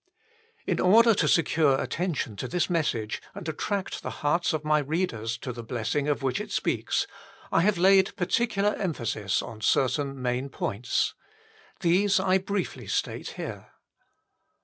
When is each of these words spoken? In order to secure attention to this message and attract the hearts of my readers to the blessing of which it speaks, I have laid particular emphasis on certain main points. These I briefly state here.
In 0.65 0.79
order 0.79 1.13
to 1.13 1.27
secure 1.27 1.79
attention 1.79 2.35
to 2.37 2.47
this 2.47 2.71
message 2.71 3.21
and 3.35 3.47
attract 3.47 4.01
the 4.01 4.09
hearts 4.25 4.51
of 4.51 4.63
my 4.65 4.79
readers 4.79 5.37
to 5.37 5.53
the 5.53 5.61
blessing 5.61 6.07
of 6.07 6.23
which 6.23 6.41
it 6.41 6.51
speaks, 6.51 7.05
I 7.51 7.61
have 7.61 7.77
laid 7.77 8.15
particular 8.15 8.73
emphasis 8.77 9.43
on 9.43 9.61
certain 9.61 10.19
main 10.19 10.49
points. 10.49 11.13
These 11.81 12.19
I 12.19 12.39
briefly 12.39 12.87
state 12.87 13.27
here. 13.37 13.67